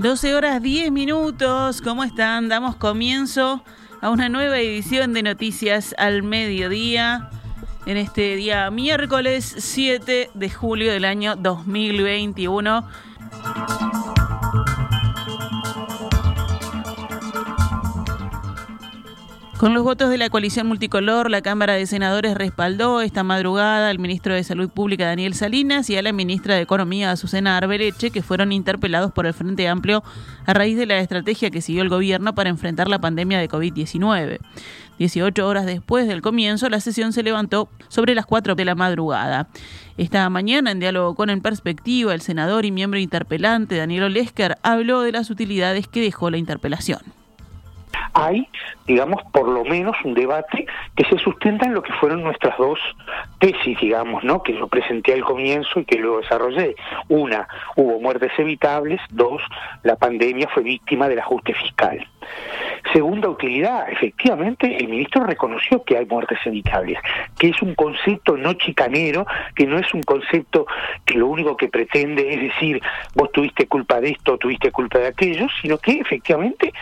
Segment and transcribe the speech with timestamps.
[0.00, 2.48] 12 horas 10 minutos, ¿cómo están?
[2.48, 3.62] Damos comienzo
[4.00, 7.28] a una nueva edición de Noticias al Mediodía
[7.84, 12.88] en este día miércoles 7 de julio del año 2021.
[19.60, 23.98] Con los votos de la coalición multicolor, la Cámara de Senadores respaldó esta madrugada al
[23.98, 28.22] ministro de Salud Pública Daniel Salinas y a la ministra de Economía Azucena Arbereche, que
[28.22, 30.02] fueron interpelados por el Frente Amplio
[30.46, 34.38] a raíz de la estrategia que siguió el gobierno para enfrentar la pandemia de COVID-19.
[34.98, 39.50] 18 horas después del comienzo, la sesión se levantó sobre las 4 de la madrugada.
[39.98, 45.02] Esta mañana, en diálogo con En Perspectiva, el senador y miembro interpelante Daniel Olesker habló
[45.02, 47.19] de las utilidades que dejó la interpelación
[48.14, 48.48] hay,
[48.86, 52.78] digamos, por lo menos un debate que se sustenta en lo que fueron nuestras dos
[53.38, 54.42] tesis, digamos, ¿no?
[54.42, 56.74] Que yo presenté al comienzo y que luego desarrollé.
[57.08, 59.00] Una, hubo muertes evitables.
[59.10, 59.42] Dos,
[59.82, 62.06] la pandemia fue víctima del ajuste fiscal.
[62.92, 66.98] Segunda utilidad, efectivamente, el ministro reconoció que hay muertes evitables,
[67.38, 70.66] que es un concepto no chicanero, que no es un concepto
[71.04, 72.80] que lo único que pretende es decir,
[73.14, 76.72] vos tuviste culpa de esto, tuviste culpa de aquello, sino que efectivamente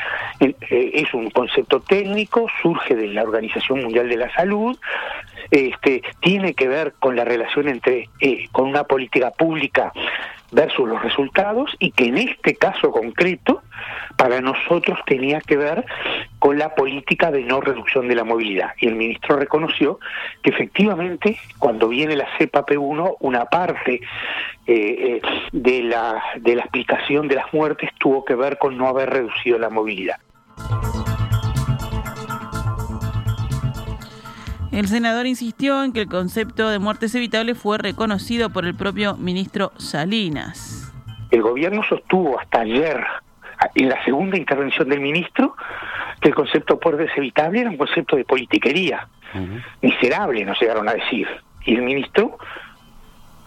[0.40, 4.78] eh, es un concepto técnico, surge de la Organización Mundial de la Salud,
[5.50, 9.92] este, tiene que ver con la relación entre, eh, con una política pública
[10.50, 13.62] versus los resultados y que en este caso concreto
[14.16, 15.84] para nosotros tenía que ver
[16.38, 18.70] con la política de no reducción de la movilidad.
[18.80, 20.00] Y el ministro reconoció
[20.42, 24.00] que efectivamente cuando viene la cepa P1, una parte
[24.66, 25.20] eh, eh,
[25.52, 29.58] de, la, de la explicación de las muertes tuvo que ver con no haber reducido
[29.58, 30.18] la movilidad.
[34.78, 39.16] El senador insistió en que el concepto de muertes evitables fue reconocido por el propio
[39.16, 40.94] ministro Salinas.
[41.32, 43.04] El gobierno sostuvo hasta ayer,
[43.74, 45.56] en la segunda intervención del ministro,
[46.20, 49.08] que el concepto de muertes evitables era un concepto de politiquería.
[49.82, 51.26] Miserable, nos llegaron a decir.
[51.64, 52.38] Y el ministro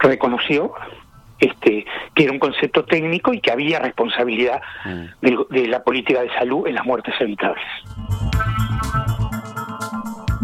[0.00, 0.74] reconoció
[1.38, 4.60] este, que era un concepto técnico y que había responsabilidad
[5.22, 7.64] de la política de salud en las muertes evitables.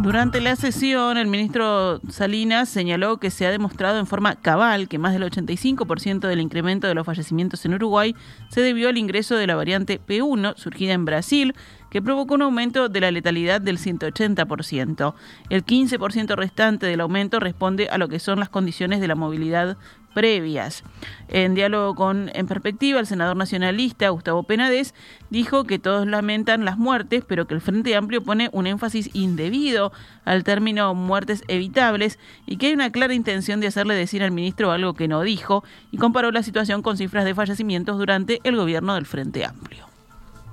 [0.00, 4.97] Durante la sesión, el ministro Salinas señaló que se ha demostrado en forma cabal que
[4.97, 8.14] más del 85% del incremento de los fallecimientos en Uruguay
[8.48, 11.56] se debió al ingreso de la variante P1 surgida en Brasil,
[11.91, 15.14] que provocó un aumento de la letalidad del 180%.
[15.50, 19.78] El 15% restante del aumento responde a lo que son las condiciones de la movilidad
[20.15, 20.85] previas.
[21.29, 24.95] En diálogo con En Perspectiva, el senador nacionalista Gustavo Penades
[25.31, 29.93] dijo que todos lamentan las muertes, pero que el Frente Amplio pone un énfasis indebido
[30.25, 34.73] al término muertes evitables y que hay una clara intención de hacerle decir al ministro
[34.73, 38.95] algo que no dijo y comparó la situación con cifras de fallecimientos durante el gobierno
[38.95, 39.88] del Frente Amplio.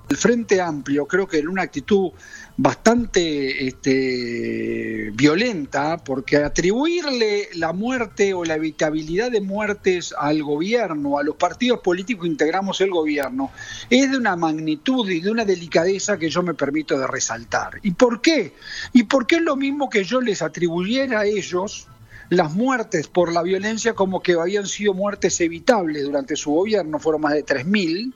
[0.07, 2.11] El Frente Amplio creo que en una actitud
[2.57, 11.23] bastante este, violenta, porque atribuirle la muerte o la evitabilidad de muertes al gobierno, a
[11.23, 13.51] los partidos políticos que integramos el gobierno,
[13.89, 17.79] es de una magnitud y de una delicadeza que yo me permito de resaltar.
[17.81, 18.53] ¿Y por qué?
[18.93, 21.87] ¿Y por qué es lo mismo que yo les atribuyera a ellos
[22.29, 27.21] las muertes por la violencia como que habían sido muertes evitables durante su gobierno, fueron
[27.21, 28.13] más de 3.000,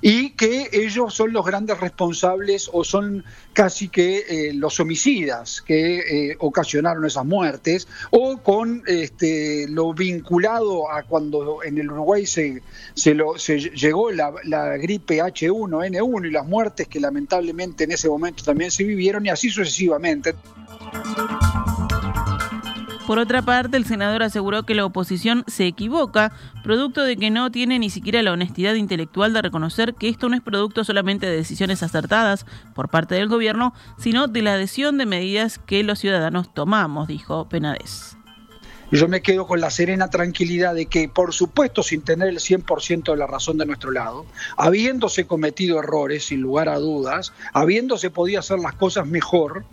[0.00, 6.30] y que ellos son los grandes responsables o son casi que eh, los homicidas que
[6.30, 12.62] eh, ocasionaron esas muertes, o con este, lo vinculado a cuando en el Uruguay se,
[12.94, 18.08] se, lo, se llegó la, la gripe H1N1 y las muertes que lamentablemente en ese
[18.08, 20.34] momento también se vivieron y así sucesivamente.
[23.06, 26.32] Por otra parte, el senador aseguró que la oposición se equivoca,
[26.62, 30.36] producto de que no tiene ni siquiera la honestidad intelectual de reconocer que esto no
[30.36, 35.06] es producto solamente de decisiones acertadas por parte del gobierno, sino de la adhesión de
[35.06, 38.16] medidas que los ciudadanos tomamos, dijo Penades.
[38.92, 43.10] Yo me quedo con la serena tranquilidad de que, por supuesto, sin tener el 100%
[43.10, 44.26] de la razón de nuestro lado,
[44.56, 49.64] habiéndose cometido errores, sin lugar a dudas, habiéndose podido hacer las cosas mejor,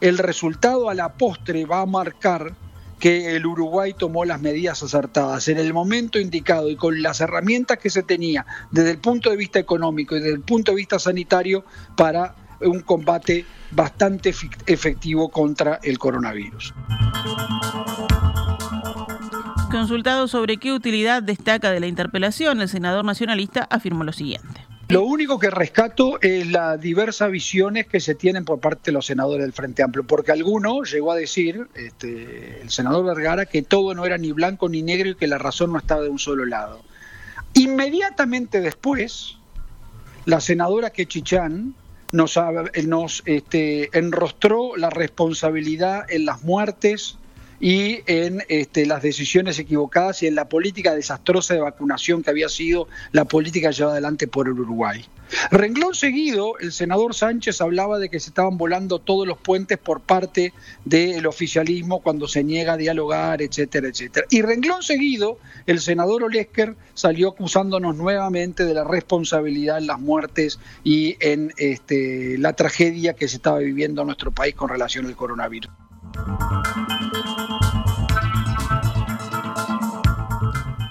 [0.00, 2.54] el resultado a la postre va a marcar
[2.98, 7.78] que el Uruguay tomó las medidas acertadas en el momento indicado y con las herramientas
[7.78, 10.98] que se tenía desde el punto de vista económico y desde el punto de vista
[10.98, 11.64] sanitario
[11.96, 14.34] para un combate bastante
[14.66, 16.74] efectivo contra el coronavirus.
[19.70, 24.67] Consultado sobre qué utilidad destaca de la interpelación, el senador nacionalista afirmó lo siguiente.
[24.88, 29.04] Lo único que rescato es las diversas visiones que se tienen por parte de los
[29.04, 33.94] senadores del Frente Amplio, porque alguno llegó a decir, este, el senador Vergara, que todo
[33.94, 36.46] no era ni blanco ni negro y que la razón no estaba de un solo
[36.46, 36.80] lado.
[37.52, 39.36] Inmediatamente después,
[40.24, 41.74] la senadora Quechichán
[42.12, 47.18] nos, este, enrostró la responsabilidad en las muertes
[47.60, 52.48] y en este, las decisiones equivocadas y en la política desastrosa de vacunación que había
[52.48, 55.04] sido la política llevada adelante por el Uruguay.
[55.50, 60.00] Renglón seguido, el senador Sánchez hablaba de que se estaban volando todos los puentes por
[60.00, 64.26] parte del oficialismo cuando se niega a dialogar, etcétera, etcétera.
[64.30, 70.58] Y renglón seguido, el senador Olesker salió acusándonos nuevamente de la responsabilidad en las muertes
[70.82, 75.16] y en este, la tragedia que se estaba viviendo en nuestro país con relación al
[75.16, 75.70] coronavirus.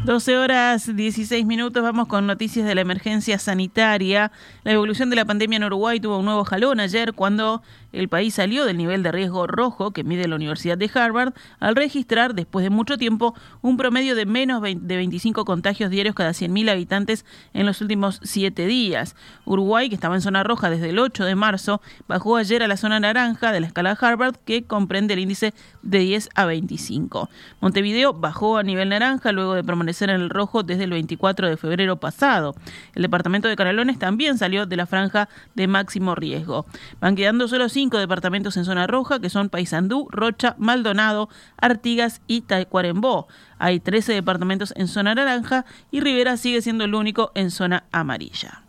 [0.08, 4.32] 12 horas 16 minutos, vamos con noticias de la emergencia sanitaria.
[4.64, 7.62] La evolución de la pandemia en Uruguay tuvo un nuevo jalón ayer cuando
[7.94, 11.76] el país salió del nivel de riesgo rojo que mide la Universidad de Harvard al
[11.76, 16.70] registrar, después de mucho tiempo, un promedio de menos de 25 contagios diarios cada 100.000
[16.70, 19.16] habitantes en los últimos siete días.
[19.46, 22.78] Uruguay, que estaba en zona roja desde el 8 de marzo, bajó ayer a la
[22.78, 27.30] zona naranja de la escala Harvard, que comprende el índice de 10 a 25.
[27.62, 31.58] Montevideo bajó a nivel naranja luego de permanecer en el rojo desde el 24 de
[31.58, 32.56] febrero pasado.
[32.96, 36.66] El departamento de Canelones también salió de la franja de máximo riesgo.
[37.00, 42.42] Van quedando solo cinco departamentos en zona roja, que son Paysandú, Rocha, Maldonado, Artigas y
[42.42, 43.28] Tacuarembó.
[43.60, 48.64] Hay 13 departamentos en zona naranja y Rivera sigue siendo el único en zona amarilla.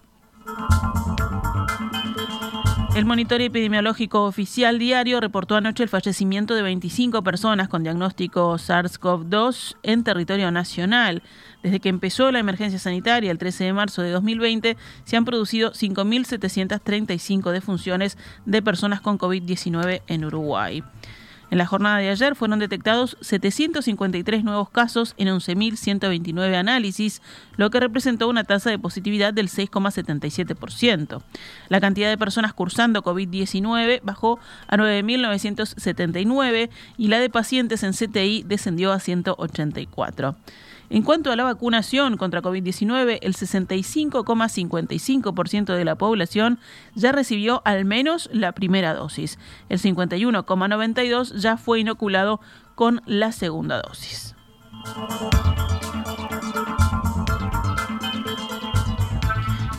[2.98, 9.76] El monitor epidemiológico oficial diario reportó anoche el fallecimiento de 25 personas con diagnóstico SARS-CoV-2
[9.84, 11.22] en territorio nacional.
[11.62, 15.70] Desde que empezó la emergencia sanitaria el 13 de marzo de 2020, se han producido
[15.74, 20.82] 5.735 defunciones de personas con COVID-19 en Uruguay.
[21.50, 27.22] En la jornada de ayer fueron detectados 753 nuevos casos en 11.129 análisis,
[27.56, 31.22] lo que representó una tasa de positividad del 6,77%.
[31.68, 36.68] La cantidad de personas cursando COVID-19 bajó a 9.979
[36.98, 40.36] y la de pacientes en CTI descendió a 184.
[40.90, 46.58] En cuanto a la vacunación contra COVID-19, el 65,55% de la población
[46.94, 49.38] ya recibió al menos la primera dosis.
[49.68, 52.40] El 51,92% ya fue inoculado
[52.74, 54.34] con la segunda dosis.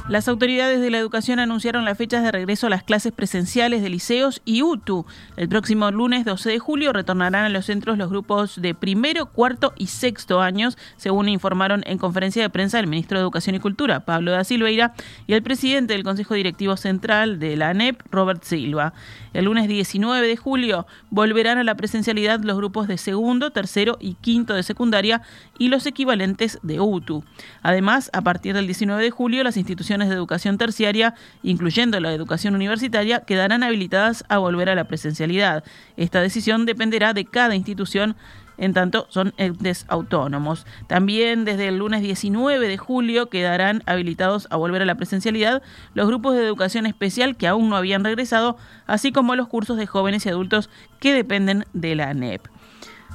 [0.09, 3.89] Las autoridades de la educación anunciaron las fechas de regreso a las clases presenciales de
[3.89, 5.05] liceos y UTU.
[5.37, 9.71] El próximo lunes 12 de julio retornarán a los centros los grupos de primero, cuarto
[9.77, 13.99] y sexto años, según informaron en conferencia de prensa el ministro de Educación y Cultura,
[13.99, 14.95] Pablo da Silveira,
[15.27, 18.93] y el presidente del Consejo Directivo Central de la ANEP, Robert Silva.
[19.33, 24.15] El lunes 19 de julio volverán a la presencialidad los grupos de segundo, tercero y
[24.15, 25.21] quinto de secundaria
[25.57, 27.23] y los equivalentes de UTU.
[27.61, 32.55] Además, a partir del 19 de julio, las instituciones de educación terciaria, incluyendo la educación
[32.55, 35.63] universitaria, quedarán habilitadas a volver a la presencialidad.
[35.97, 38.15] Esta decisión dependerá de cada institución
[38.59, 40.65] en tanto son entes autónomos.
[40.87, 45.63] También desde el lunes 19 de julio quedarán habilitados a volver a la presencialidad
[45.93, 49.87] los grupos de educación especial que aún no habían regresado, así como los cursos de
[49.87, 50.69] jóvenes y adultos
[50.99, 52.47] que dependen de la ANEP.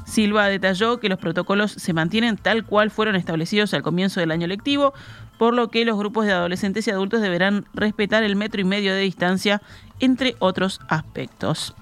[0.07, 4.47] Silva detalló que los protocolos se mantienen tal cual fueron establecidos al comienzo del año
[4.47, 4.93] lectivo,
[5.39, 8.95] por lo que los grupos de adolescentes y adultos deberán respetar el metro y medio
[8.95, 9.63] de distancia,
[10.05, 11.75] entre otros aspectos.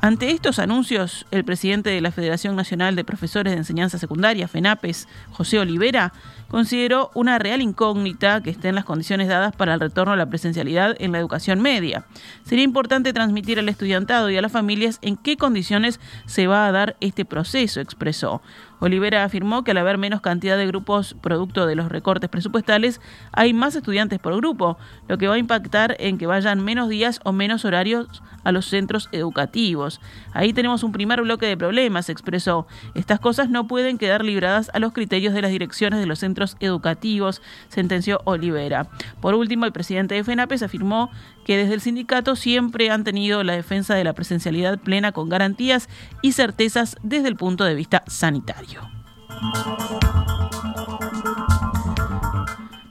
[0.00, 5.08] Ante estos anuncios, el presidente de la Federación Nacional de Profesores de Enseñanza Secundaria, FENAPES,
[5.32, 6.12] José Olivera,
[6.46, 10.94] consideró una real incógnita que estén las condiciones dadas para el retorno a la presencialidad
[11.00, 12.04] en la educación media.
[12.44, 16.72] Sería importante transmitir al estudiantado y a las familias en qué condiciones se va a
[16.72, 18.40] dar este proceso, expresó.
[18.80, 23.00] Olivera afirmó que al haber menos cantidad de grupos producto de los recortes presupuestales,
[23.32, 27.20] hay más estudiantes por grupo, lo que va a impactar en que vayan menos días
[27.24, 30.00] o menos horarios a los centros educativos.
[30.32, 32.66] Ahí tenemos un primer bloque de problemas, expresó.
[32.94, 36.56] Estas cosas no pueden quedar libradas a los criterios de las direcciones de los centros
[36.60, 38.88] educativos, sentenció Olivera.
[39.20, 41.10] Por último, el presidente de FENAPES afirmó
[41.44, 45.88] que desde el sindicato siempre han tenido la defensa de la presencialidad plena con garantías
[46.22, 48.82] y certezas desde el punto de vista sanitario.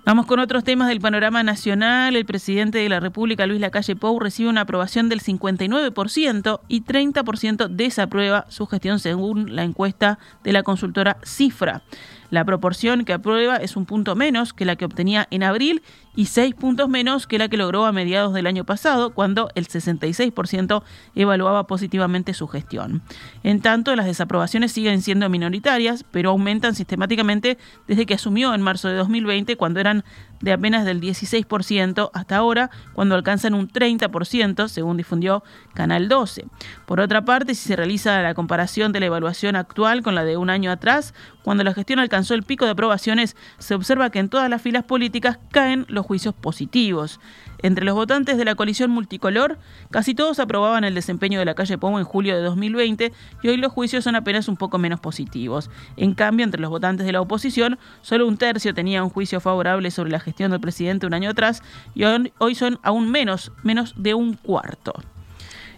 [0.07, 2.15] Vamos con otros temas del panorama nacional.
[2.15, 7.67] El presidente de la República, Luis Lacalle Pou, recibe una aprobación del 59% y 30%
[7.67, 11.81] desaprueba su gestión según la encuesta de la consultora Cifra.
[12.29, 15.81] La proporción que aprueba es un punto menos que la que obtenía en abril
[16.15, 19.67] y seis puntos menos que la que logró a mediados del año pasado, cuando el
[19.67, 20.83] 66%
[21.15, 23.03] evaluaba positivamente su gestión.
[23.43, 28.87] En tanto, las desaprobaciones siguen siendo minoritarias, pero aumentan sistemáticamente desde que asumió en marzo
[28.87, 30.03] de 2020, cuando eran
[30.41, 36.45] de apenas del 16% hasta ahora, cuando alcanzan un 30%, según difundió Canal 12.
[36.85, 40.37] Por otra parte, si se realiza la comparación de la evaluación actual con la de
[40.37, 41.13] un año atrás,
[41.43, 44.83] cuando la gestión alcanzó el pico de aprobaciones, se observa que en todas las filas
[44.83, 47.19] políticas caen los juicios positivos.
[47.59, 49.57] Entre los votantes de la coalición multicolor,
[49.89, 53.11] casi todos aprobaban el desempeño de la calle Pomo en julio de 2020
[53.41, 55.69] y hoy los juicios son apenas un poco menos positivos.
[55.95, 59.89] En cambio, entre los votantes de la oposición, solo un tercio tenía un juicio favorable
[59.91, 61.63] sobre la gestión del presidente un año atrás
[61.95, 64.93] y hoy son aún menos, menos de un cuarto.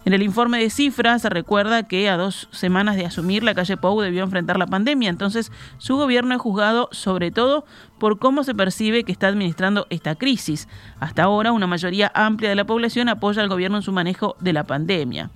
[0.06, 3.78] En el informe de cifras se recuerda que a dos semanas de asumir la calle
[3.78, 7.66] Pou debió enfrentar la pandemia, entonces su gobierno es juzgado sobre todo
[8.00, 10.68] por cómo se percibe que está administrando esta crisis.
[11.00, 14.54] Hasta ahora una mayoría amplia de la población apoya al gobierno en su manejo de
[14.54, 15.30] la pandemia.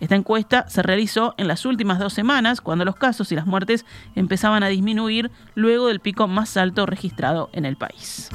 [0.00, 3.86] Esta encuesta se realizó en las últimas dos semanas, cuando los casos y las muertes
[4.14, 8.30] empezaban a disminuir luego del pico más alto registrado en el país.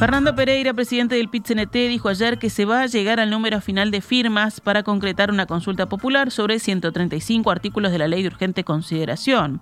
[0.00, 3.90] Fernando Pereira, presidente del pit dijo ayer que se va a llegar al número final
[3.90, 8.64] de firmas para concretar una consulta popular sobre 135 artículos de la ley de urgente
[8.64, 9.60] consideración.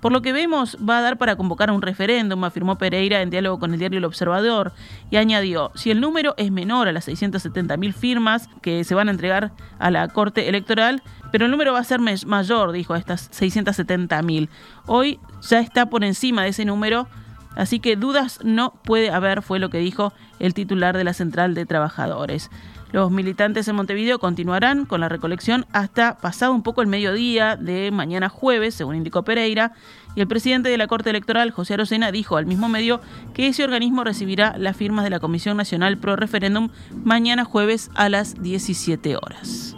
[0.00, 3.58] Por lo que vemos, va a dar para convocar un referéndum, afirmó Pereira en diálogo
[3.58, 4.72] con el diario El Observador,
[5.10, 9.10] y añadió, si el número es menor a las 670.000 firmas que se van a
[9.10, 13.28] entregar a la Corte Electoral, pero el número va a ser mayor, dijo, a estas
[13.32, 14.50] 670.000.
[14.86, 17.08] Hoy ya está por encima de ese número
[17.56, 21.54] Así que dudas no puede haber, fue lo que dijo el titular de la Central
[21.54, 22.50] de Trabajadores.
[22.92, 27.90] Los militantes en Montevideo continuarán con la recolección hasta pasado un poco el mediodía de
[27.92, 29.72] mañana jueves, según indicó Pereira,
[30.16, 33.00] y el presidente de la Corte Electoral, José Arocena, dijo al mismo medio
[33.32, 36.70] que ese organismo recibirá las firmas de la Comisión Nacional Pro Referéndum
[37.04, 39.76] mañana jueves a las 17 horas.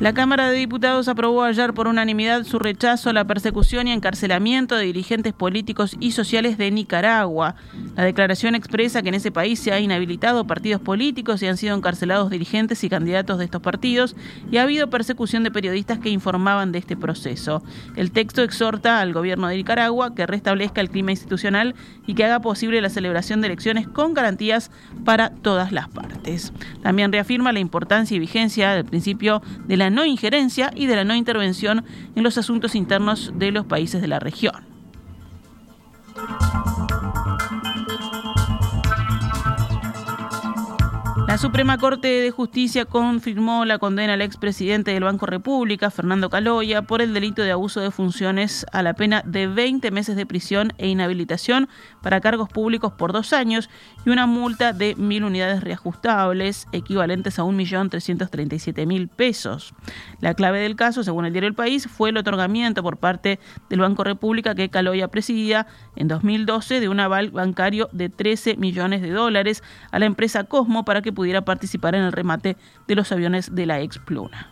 [0.00, 4.74] La Cámara de Diputados aprobó ayer por unanimidad su rechazo a la persecución y encarcelamiento
[4.74, 7.54] de dirigentes políticos y sociales de Nicaragua.
[7.94, 11.76] La declaración expresa que en ese país se ha inhabilitado partidos políticos y han sido
[11.76, 14.16] encarcelados dirigentes y candidatos de estos partidos
[14.50, 17.62] y ha habido persecución de periodistas que informaban de este proceso.
[17.94, 22.40] El texto exhorta al gobierno de Nicaragua que restablezca el clima institucional y que haga
[22.40, 24.72] posible la celebración de elecciones con garantías
[25.04, 26.52] para todas las partes.
[26.82, 31.04] También reafirma la importancia y vigencia del principio de la no injerencia y de la
[31.04, 34.54] no intervención en los asuntos internos de los países de la región.
[41.34, 46.82] La Suprema Corte de Justicia confirmó la condena al expresidente del Banco República, Fernando Caloya,
[46.82, 50.72] por el delito de abuso de funciones a la pena de 20 meses de prisión
[50.78, 51.68] e inhabilitación
[52.02, 53.68] para cargos públicos por dos años
[54.06, 59.74] y una multa de mil unidades reajustables, equivalentes a 1.337.000 pesos.
[60.20, 63.80] La clave del caso, según el diario El País, fue el otorgamiento por parte del
[63.80, 69.10] Banco República que Caloya presidía en 2012 de un aval bancario de 13 millones de
[69.10, 73.10] dólares a la empresa Cosmo para que pudiera pudiera participar en el remate de los
[73.10, 74.50] aviones de la Expluna.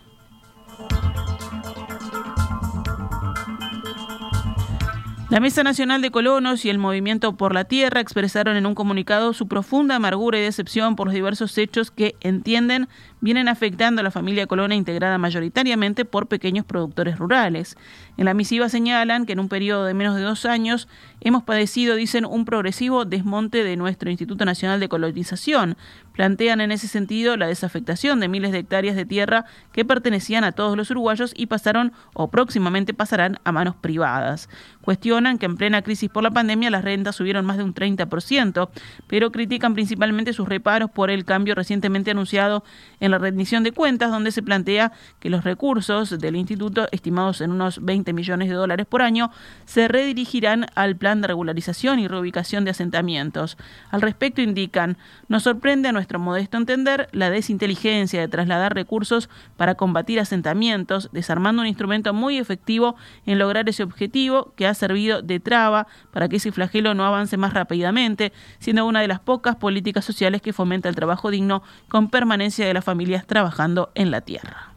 [5.33, 9.33] La Mesa Nacional de Colonos y el Movimiento por la Tierra expresaron en un comunicado
[9.33, 12.87] su profunda amargura y decepción por los diversos hechos que entienden
[13.23, 17.79] vienen afectando a la familia colona integrada mayoritariamente por pequeños productores rurales.
[18.19, 20.87] En la misiva señalan que en un periodo de menos de dos años
[21.23, 25.79] hemos padecido, dicen, un progresivo desmonte de nuestro Instituto Nacional de Colonización.
[26.13, 30.53] Plantean en ese sentido la desafectación de miles de hectáreas de tierra que pertenecían a
[30.53, 34.49] todos los uruguayos y pasaron o próximamente pasarán a manos privadas.
[34.83, 38.69] Cuestionan que en plena crisis por la pandemia las rentas subieron más de un 30%,
[39.07, 42.65] pero critican principalmente sus reparos por el cambio recientemente anunciado
[43.01, 47.53] en la rendición de cuentas, donde se plantea que los recursos del instituto, estimados en
[47.53, 49.31] unos 20 millones de dólares por año,
[49.65, 53.57] se redirigirán al plan de regularización y reubicación de asentamientos.
[53.91, 54.97] Al respecto indican,
[55.29, 61.63] nos sorprende a nuestro modesto entender la desinteligencia de trasladar recursos para combatir asentamientos, desarmando
[61.63, 66.37] un instrumento muy efectivo en lograr ese objetivo que ha servido de traba para que
[66.37, 70.89] ese flagelo no avance más rápidamente, siendo una de las pocas políticas sociales que fomenta
[70.89, 74.75] el trabajo digno con permanencia de la familia trabajando en la tierra.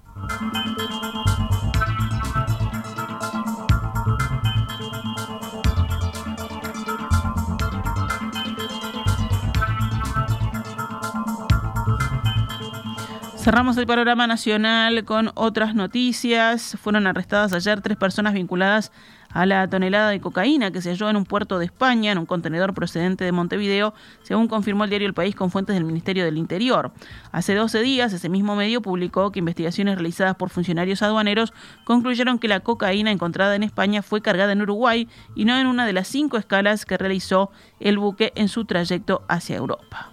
[13.46, 16.76] Cerramos el panorama nacional con otras noticias.
[16.82, 18.92] Fueron arrestadas ayer tres personas vinculadas
[19.30, 22.26] a la tonelada de cocaína que se halló en un puerto de España, en un
[22.26, 26.40] contenedor procedente de Montevideo, según confirmó el diario El País con fuentes del Ministerio del
[26.40, 26.92] Interior.
[27.32, 32.48] Hace 12 días, ese mismo medio publicó que investigaciones realizadas por funcionarios aduaneros concluyeron que
[32.48, 36.08] la cocaína encontrada en España fue cargada en Uruguay y no en una de las
[36.08, 40.10] cinco escalas que realizó el buque en su trayecto hacia Europa.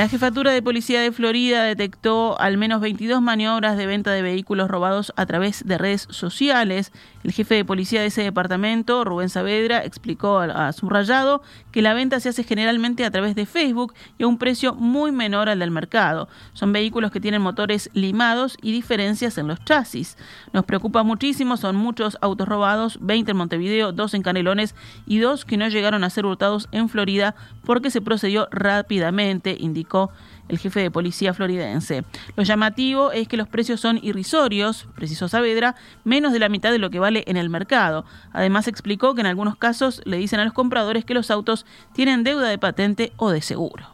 [0.00, 4.70] La jefatura de policía de Florida detectó al menos 22 maniobras de venta de vehículos
[4.70, 6.90] robados a través de redes sociales.
[7.22, 12.18] El jefe de policía de ese departamento, Rubén Saavedra, explicó a Subrayado que la venta
[12.18, 15.70] se hace generalmente a través de Facebook y a un precio muy menor al del
[15.70, 16.30] mercado.
[16.54, 20.16] Son vehículos que tienen motores limados y diferencias en los chasis.
[20.54, 25.44] Nos preocupa muchísimo, son muchos autos robados, 20 en Montevideo, 2 en Canelones y 2
[25.44, 27.34] que no llegaron a ser hurtados en Florida
[27.66, 29.89] porque se procedió rápidamente, indicó
[30.48, 32.04] el jefe de policía floridense.
[32.36, 36.78] Lo llamativo es que los precios son irrisorios, precisó Saavedra, menos de la mitad de
[36.78, 38.04] lo que vale en el mercado.
[38.32, 42.24] Además explicó que en algunos casos le dicen a los compradores que los autos tienen
[42.24, 43.86] deuda de patente o de seguro.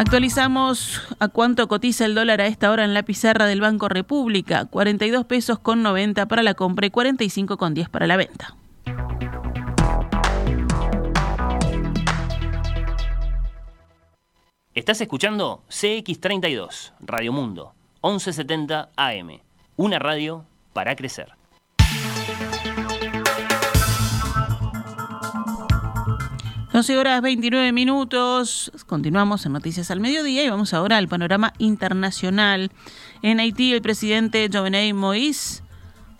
[0.00, 4.64] Actualizamos a cuánto cotiza el dólar a esta hora en la pizarra del Banco República.
[4.64, 8.56] 42 pesos con 90 para la compra y 45 con 10 para la venta.
[14.72, 17.74] Estás escuchando CX32, Radio Mundo,
[18.04, 19.40] 1170 AM.
[19.74, 21.32] Una radio para crecer.
[26.72, 28.70] Doce horas 29 minutos.
[28.86, 32.70] Continuamos en Noticias al Mediodía y vamos ahora al panorama internacional.
[33.22, 35.64] En Haití, el presidente Jovenel Moïse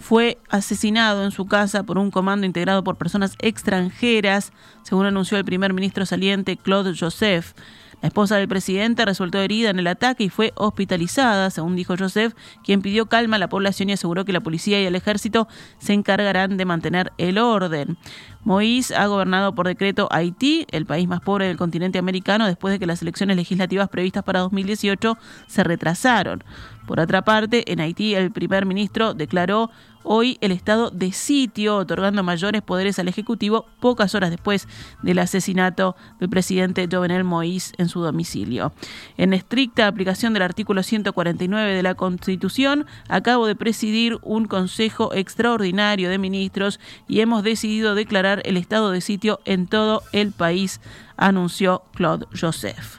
[0.01, 4.53] fue asesinado en su casa por un comando integrado por personas extranjeras,
[4.83, 7.53] según anunció el primer ministro saliente Claude Joseph.
[8.03, 12.35] La esposa del presidente resultó herida en el ataque y fue hospitalizada, según dijo Joseph,
[12.65, 15.93] quien pidió calma a la población y aseguró que la policía y el ejército se
[15.93, 17.99] encargarán de mantener el orden.
[18.45, 22.79] Moïse ha gobernado por decreto Haití, el país más pobre del continente americano, después de
[22.79, 26.43] que las elecciones legislativas previstas para 2018 se retrasaron.
[26.91, 29.71] Por otra parte, en Haití el primer ministro declaró
[30.03, 34.67] hoy el estado de sitio, otorgando mayores poderes al Ejecutivo pocas horas después
[35.01, 38.73] del asesinato del presidente Jovenel Moïse en su domicilio.
[39.17, 46.11] En estricta aplicación del artículo 149 de la Constitución, acabo de presidir un Consejo Extraordinario
[46.11, 50.81] de Ministros y hemos decidido declarar el estado de sitio en todo el país,
[51.17, 52.99] anunció Claude Joseph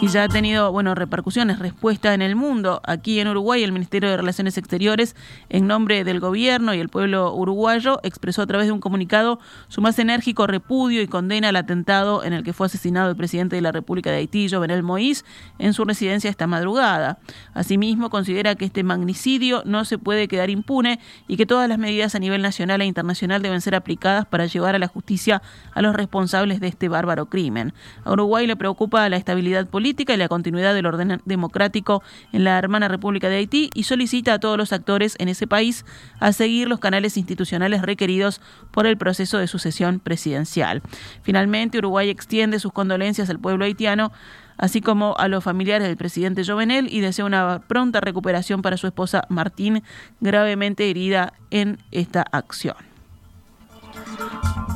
[0.00, 2.80] y ya ha tenido bueno repercusiones, respuesta en el mundo.
[2.84, 5.16] Aquí en Uruguay, el Ministerio de Relaciones Exteriores,
[5.48, 9.80] en nombre del gobierno y el pueblo uruguayo, expresó a través de un comunicado su
[9.80, 13.62] más enérgico repudio y condena al atentado en el que fue asesinado el presidente de
[13.62, 15.24] la República de Haití, Jovenel Moïse,
[15.58, 17.18] en su residencia esta madrugada.
[17.52, 22.14] Asimismo, considera que este magnicidio no se puede quedar impune y que todas las medidas
[22.14, 25.42] a nivel nacional e internacional deben ser aplicadas para llevar a la justicia
[25.74, 27.74] a los responsables de este bárbaro crimen.
[28.04, 32.58] A Uruguay le preocupa la estabilidad política y la continuidad del orden democrático en la
[32.58, 35.84] hermana República de Haití y solicita a todos los actores en ese país
[36.20, 40.82] a seguir los canales institucionales requeridos por el proceso de sucesión presidencial.
[41.22, 44.12] Finalmente, Uruguay extiende sus condolencias al pueblo haitiano
[44.58, 48.88] así como a los familiares del presidente Jovenel y desea una pronta recuperación para su
[48.88, 49.84] esposa Martín,
[50.20, 52.74] gravemente herida en esta acción.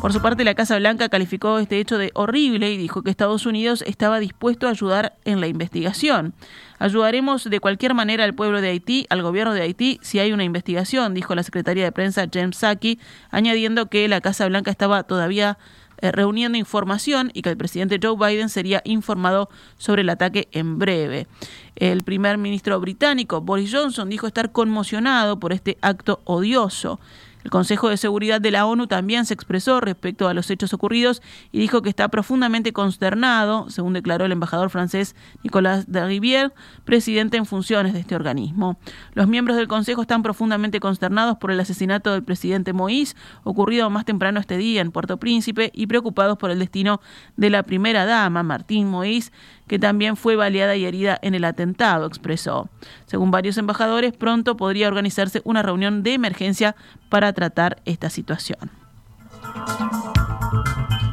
[0.02, 3.46] Por su parte, la Casa Blanca calificó este hecho de horrible y dijo que Estados
[3.46, 6.34] Unidos estaba dispuesto a ayudar en la investigación.
[6.80, 10.42] Ayudaremos de cualquier manera al pueblo de Haití, al gobierno de Haití, si hay una
[10.42, 12.98] investigación, dijo la secretaria de prensa James Saki,
[13.30, 15.56] añadiendo que la Casa Blanca estaba todavía
[15.98, 20.80] eh, reuniendo información y que el presidente Joe Biden sería informado sobre el ataque en
[20.80, 21.28] breve.
[21.76, 26.98] El primer ministro británico Boris Johnson dijo estar conmocionado por este acto odioso.
[27.44, 31.22] El Consejo de Seguridad de la ONU también se expresó respecto a los hechos ocurridos
[31.50, 36.52] y dijo que está profundamente consternado, según declaró el embajador francés Nicolas de Rivière,
[36.84, 38.78] presidente en funciones de este organismo.
[39.14, 44.04] Los miembros del Consejo están profundamente consternados por el asesinato del presidente Moïse, ocurrido más
[44.04, 47.00] temprano este día en Puerto Príncipe, y preocupados por el destino
[47.36, 49.30] de la primera dama, Martín Moïse,
[49.72, 52.68] que también fue baleada y herida en el atentado, expresó.
[53.06, 56.76] Según varios embajadores, pronto podría organizarse una reunión de emergencia
[57.08, 58.70] para tratar esta situación.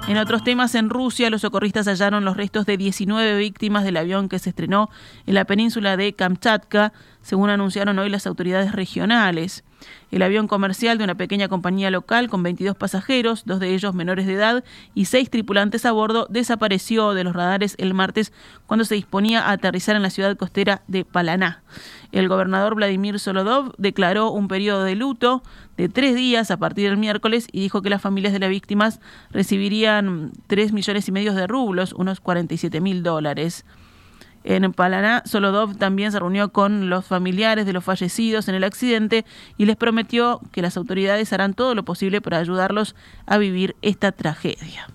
[0.09, 4.27] En otros temas, en Rusia, los socorristas hallaron los restos de 19 víctimas del avión
[4.27, 4.89] que se estrenó
[5.25, 6.91] en la península de Kamchatka,
[7.21, 9.63] según anunciaron hoy las autoridades regionales.
[10.11, 14.25] El avión comercial de una pequeña compañía local con 22 pasajeros, dos de ellos menores
[14.25, 14.63] de edad
[14.95, 18.33] y seis tripulantes a bordo, desapareció de los radares el martes
[18.65, 21.63] cuando se disponía a aterrizar en la ciudad costera de Palaná.
[22.11, 25.43] El gobernador Vladimir Solodov declaró un periodo de luto
[25.77, 28.99] de tres días a partir del miércoles y dijo que las familias de las víctimas
[29.29, 33.63] recibirían tres millones y medio de rublos, unos 47 mil dólares.
[34.49, 39.23] En Palaná, Solodov también se reunió con los familiares de los fallecidos en el accidente
[39.59, 42.95] y les prometió que las autoridades harán todo lo posible para ayudarlos
[43.27, 44.87] a vivir esta tragedia.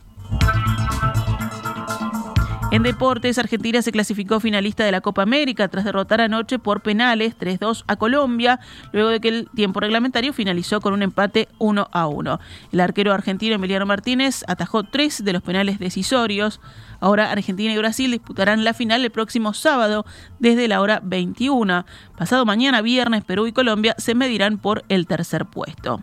[2.75, 7.39] En deportes, Argentina se clasificó finalista de la Copa América tras derrotar anoche por penales
[7.39, 8.59] 3-2 a Colombia,
[8.91, 12.41] luego de que el tiempo reglamentario finalizó con un empate 1-1.
[12.73, 16.61] El arquero argentino Emiliano Martínez atajó tres de los penales decisorios.
[16.99, 20.05] Ahora Argentina y Brasil disputarán la final el próximo sábado
[20.41, 21.87] desde la hora 21.
[22.19, 26.03] Pasado mañana, viernes, Perú y Colombia se medirán por el tercer puesto.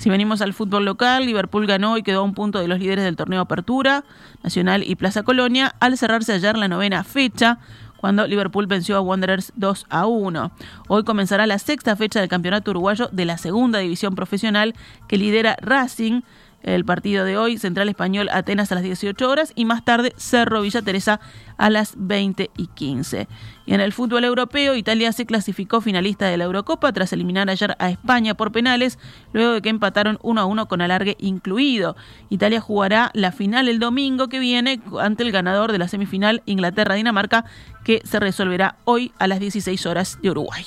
[0.00, 3.04] Si venimos al fútbol local, Liverpool ganó y quedó a un punto de los líderes
[3.04, 4.02] del torneo Apertura,
[4.42, 7.58] Nacional y Plaza Colonia, al cerrarse ayer la novena fecha,
[7.98, 10.52] cuando Liverpool venció a Wanderers 2 a 1.
[10.88, 14.74] Hoy comenzará la sexta fecha del campeonato uruguayo de la segunda división profesional
[15.06, 16.22] que lidera Racing
[16.62, 20.62] el partido de hoy, Central Español Atenas a las 18 horas y más tarde Cerro
[20.62, 21.20] Villa Teresa
[21.56, 23.28] a las 20 y 15.
[23.66, 27.76] Y en el fútbol europeo, Italia se clasificó finalista de la Eurocopa tras eliminar ayer
[27.78, 28.98] a España por penales,
[29.32, 31.96] luego de que empataron 1 a 1 con alargue incluido.
[32.28, 37.44] Italia jugará la final el domingo que viene ante el ganador de la semifinal Inglaterra-Dinamarca,
[37.84, 40.64] que se resolverá hoy a las 16 horas de Uruguay.